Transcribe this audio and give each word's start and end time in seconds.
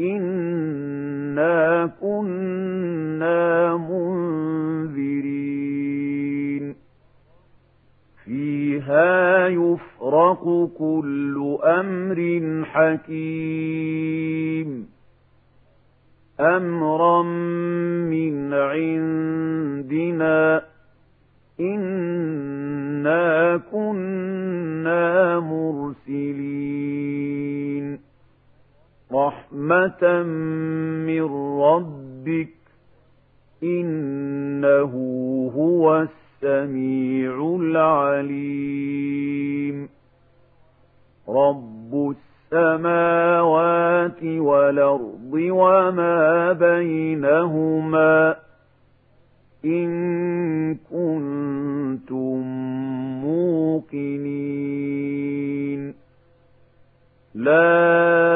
إنا 0.00 1.86
كنا 2.00 3.76
منذرين 3.76 5.56
فيها 8.24 9.48
يفرق 9.48 10.70
كل 10.78 11.58
أمر 11.64 12.18
حكيم 12.64 13.76
أمرا 16.40 17.22
من 18.12 18.52
عندنا 18.54 20.36
إنا 21.60 23.56
كنا 23.72 25.40
مرسلين 25.40 27.35
رحمة 29.16 30.22
من 31.06 31.24
ربك 31.60 32.48
إنه 33.62 34.92
هو 35.56 36.06
السميع 36.42 37.56
العليم 37.60 38.96
رب 41.28 42.14
السماوات 42.52 44.24
والأرض 44.24 45.32
وما 45.32 46.52
بينهما 46.52 48.36
إن 49.64 50.74
كنتم 50.74 52.42
موقنين 53.24 54.46
لا 57.34 58.35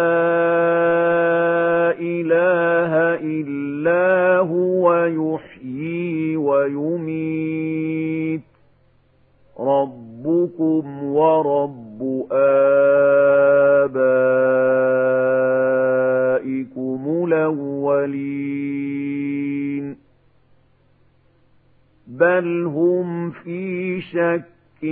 في 23.28 24.00
شك 24.00 24.84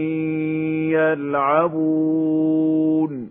يلعبون. 0.92 3.30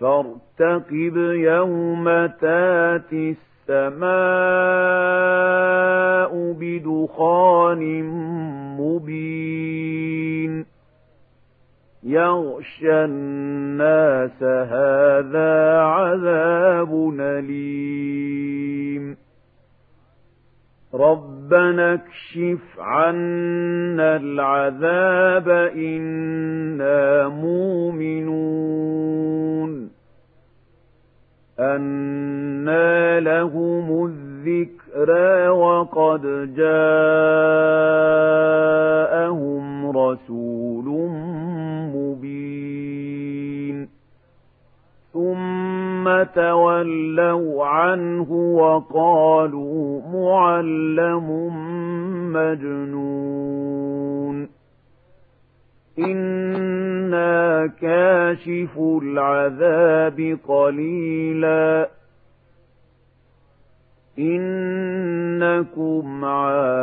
فارتقب 0.00 1.16
يوم 1.16 2.26
تاتي 2.26 3.36
السماء 3.68 4.14
بدخان 6.60 8.02
مبين. 8.80 10.66
يغشى 12.02 13.04
الناس 13.04 14.42
هذا 14.42 15.80
عذاب 15.80 17.14
أليم. 17.20 19.16
ربنا 21.44 21.94
اكشف 21.94 22.78
عنا 22.78 24.16
العذاب 24.16 25.48
إنا 25.76 27.28
مؤمنون 27.28 28.74
أنى 31.60 33.20
لهم 33.20 34.06
الذكرى 34.06 35.48
وقد 35.48 36.22
جاءهم 36.56 37.73
تولوا 46.22 47.66
عنه 47.66 48.32
وقالوا 48.32 50.00
معلم 50.12 51.50
مجنون. 52.32 54.48
إنا 55.98 57.66
كاشف 57.66 58.78
العذاب 58.78 60.38
قليلا. 60.48 61.88
إنكم 64.18 66.24
عائدون. 66.24 66.74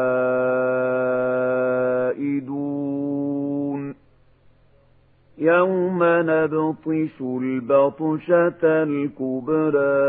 يوم 5.41 6.00
نبطش 6.03 7.22
البطشة 7.22 8.63
الكبرى 8.63 10.02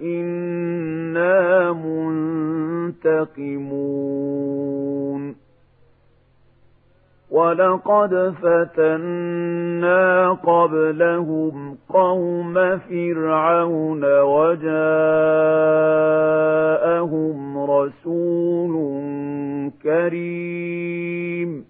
إنا 0.00 1.72
منتقمون. 1.72 2.60
ولقد 7.30 8.34
فتنا 8.42 10.32
قبلهم 10.32 11.78
قوم 11.88 12.54
فرعون 12.78 14.20
وجاءهم 14.20 14.70
رسول 17.70 18.72
كريم. 19.82 21.69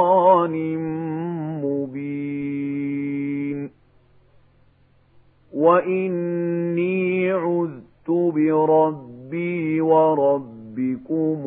وإني 5.71 7.31
عذت 7.31 8.09
بربي 8.09 9.81
وربكم 9.81 11.39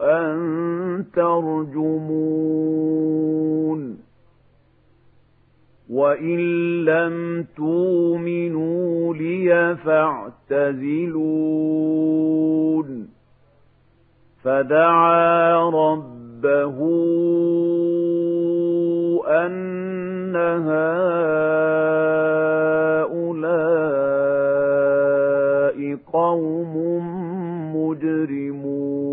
أن 0.00 1.04
ترجمون 1.14 2.44
وإن 5.90 6.38
لم 6.84 7.46
تؤمنوا 7.56 9.14
لي 9.14 9.76
فاعتزلون 9.76 11.04
فدعا 14.42 15.70
ربه 15.70 16.78
أن 19.26 19.83
هؤلاء 20.36 20.94
قوم 26.12 26.74
مجرمون. 27.76 29.04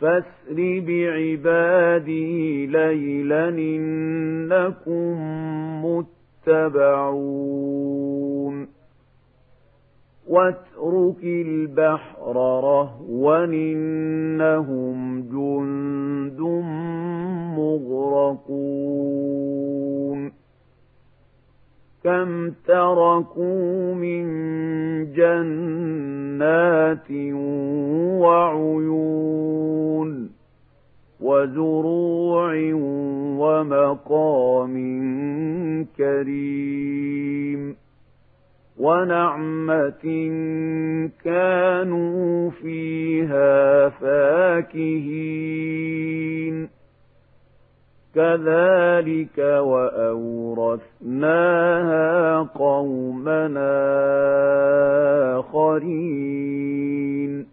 فاسر 0.00 0.80
بعبادي 0.88 2.66
ليلا 2.66 3.48
إنكم 3.48 5.16
متبعون. 5.86 7.16
واترك 10.28 11.24
البحر 11.24 12.36
رهوا 12.36 13.44
إنهم 13.44 15.22
جند 15.22 16.40
مغرقون. 17.58 18.86
كم 22.04 22.50
تركوا 22.50 23.94
من 23.94 24.26
جنات 25.12 27.10
وعيون 28.20 30.30
وزروع 31.20 32.72
ومقام 33.38 34.74
كريم. 35.98 37.76
ونعمة 38.78 40.30
كانوا 41.24 42.50
فيها 42.50 43.88
فاكهين. 43.88 45.56
كذلك 48.14 49.38
وأورثناها 49.38 50.82
قومنا 52.42 53.86
آخرين. 55.38 57.46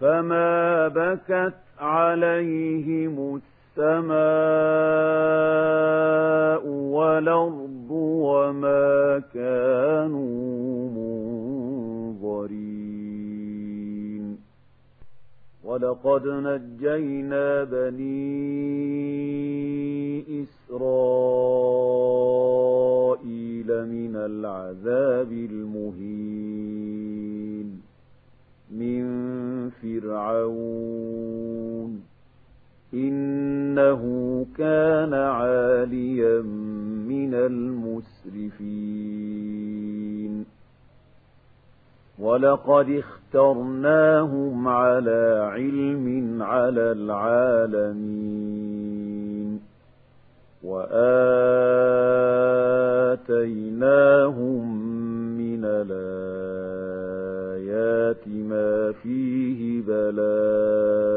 فما 0.00 0.88
بكت 0.88 1.54
عليهم 1.80 3.38
السماء 3.78 4.12
والأرض 6.66 7.61
كانوا 9.18 10.90
منظرين. 10.90 12.52
ولقد 15.64 16.26
نجينا 16.26 17.64
بني 17.64 18.22
إسرائيل 20.42 20.92
من 23.66 24.16
العذاب 24.16 25.32
المهين 25.32 26.62
من 28.70 29.04
فرعون. 29.70 30.92
إنه 32.94 34.02
كان 34.58 35.14
عاليا 35.14 36.42
من 37.08 37.34
المسرفين. 37.34 38.62
ولقد 42.18 42.90
اخترناهم 42.90 44.68
على 44.68 45.50
علم 45.52 46.38
على 46.42 46.92
العالمين. 46.92 48.32
وآتيناهم 50.64 51.02
من 55.38 55.64
الآيات 55.64 55.92
ما 58.28 58.92
فيه 58.92 59.82
بلاء. 59.82 61.11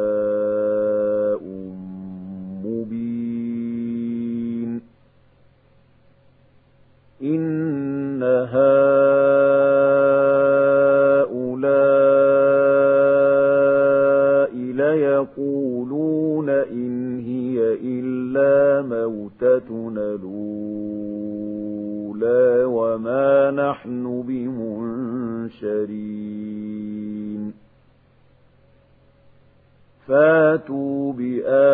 فاتوا 30.08 31.14
بآبائنا 31.14 31.66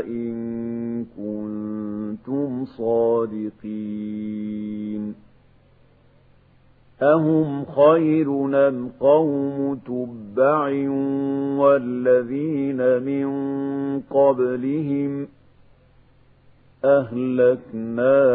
إن 0.00 1.04
كنتم 1.16 2.64
صادقين 2.64 4.04
أهم 7.02 7.64
خير 7.64 8.28
أم 8.68 8.88
قوم 9.00 9.80
تبع 9.86 10.68
والذين 11.58 13.02
من 13.02 13.26
قبلهم 14.00 15.28
أهلكناهم 16.84 18.34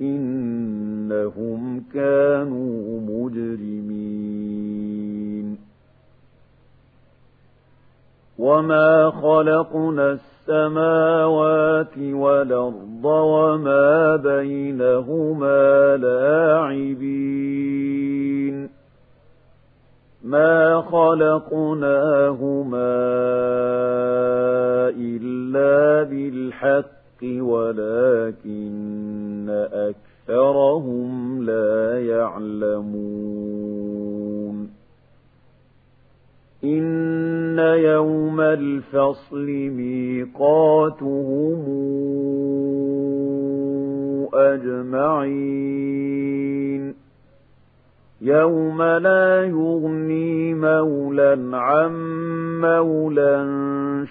إنهم 0.00 1.84
كانوا 1.94 3.00
مجرمين. 3.00 4.44
وما 8.38 9.10
خلقنا 9.10 10.12
السماوات 10.12 11.98
والأرض 11.98 13.04
وما 13.04 14.16
بينهما 14.16 15.96
لاعبين. 15.96 17.24
ما 20.24 20.80
خلقناهما 20.80 21.54
إلا 24.98 26.02
بالحق 26.10 26.93
ولكن 27.22 29.04
أكثرهم 29.72 31.42
لا 31.44 32.06
يعلمون. 32.06 33.24
إن 36.64 37.58
يوم 37.58 38.40
الفصل 38.40 39.46
ميقاتهم 39.70 41.64
أجمعين. 44.34 45.74
يوم 48.20 48.82
لا 48.82 49.44
يغني 49.44 50.54
مولا 50.54 51.56
عن 51.56 51.92
مولا 52.60 53.44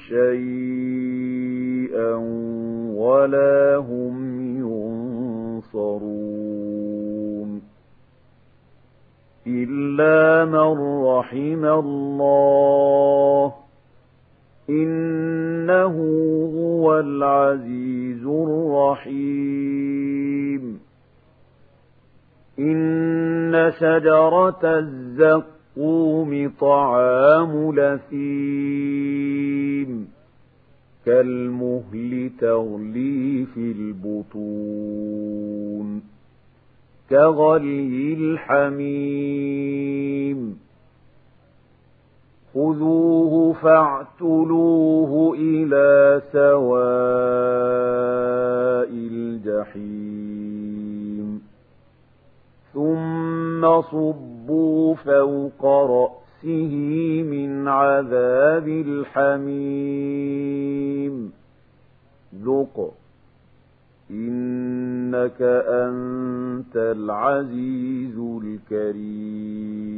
شيئا 0.08 1.13
ولا 3.03 3.75
هم 3.77 4.15
ينصرون 5.74 7.62
إلا 9.48 10.45
من 10.45 11.03
رحم 11.05 11.65
الله 11.65 13.53
إنه 14.69 15.95
هو 16.55 17.00
العزيز 17.00 18.25
الرحيم 18.25 19.83
إن 22.60 23.72
شجرة 23.79 24.60
الزقوم 24.63 26.53
طعام 26.60 27.75
لثيم 27.75 29.13
كالمهل 31.05 32.31
تغلي 32.39 33.45
في 33.45 33.72
البطون 33.72 35.33
كغلي 37.10 38.13
الحميم 38.13 39.83
خذوه 42.53 43.53
فاعتلوه 43.53 45.36
إلى 45.39 46.22
سواء 46.31 46.74
الجحيم 49.12 50.33
ثم 52.74 53.81
صبوا 53.81 54.95
فوق 54.95 55.65
رأسه 55.65 56.74
من 57.24 57.67
عذاب 57.67 58.67
الحميم 58.67 60.13
ذق 62.42 62.94
إنك 64.12 65.42
أنت 65.68 66.75
العزيز 66.75 68.18
الكريم. 68.44 69.94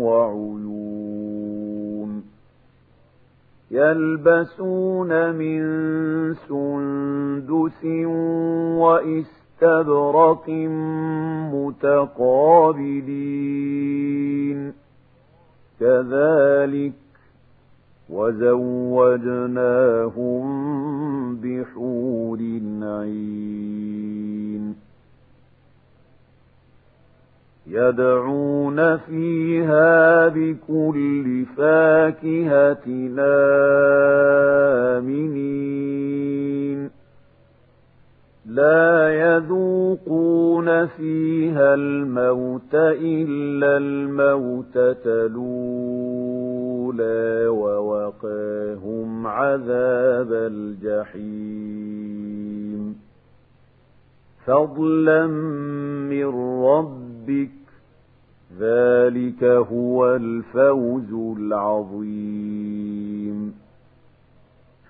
وعيون 0.00 0.94
يلبسون 3.70 5.34
من 5.34 5.62
سندس 6.34 7.84
وإستبرق 8.80 10.48
متقابلين 13.54 14.74
كذلك 15.80 16.92
وزوجناهم 18.10 19.64
بكل 30.44 31.44
فاكهة 31.56 32.86
آمنين 34.98 36.90
لا 38.46 39.12
يذوقون 39.12 40.86
فيها 40.86 41.74
الموت 41.74 42.74
إلا 42.74 43.76
الموتة 43.76 45.04
الأولى 45.06 46.26
ووقاهم 47.48 49.26
عذاب 49.26 50.32
الجحيم. 50.32 51.74
فضلا 54.46 55.26
من 56.06 56.26
ربك 56.64 57.63
ذلك 58.60 59.44
هو 59.44 60.16
الفوز 60.16 61.38
العظيم. 61.38 63.54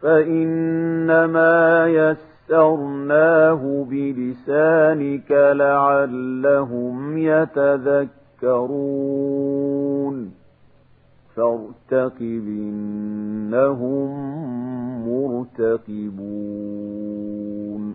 فإنما 0.02 1.86
يسر 1.86 2.34
يسرناه 2.50 3.86
بلسانك 3.90 5.30
لعلهم 5.30 7.18
يتذكرون. 7.18 8.04
فارتقب 11.36 12.22
إنهم 12.22 14.10
مرتقبون. 15.08 17.94